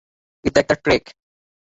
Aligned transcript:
এটা 0.45 0.59
একটা 0.59 0.75
ট্রেক। 0.75 1.03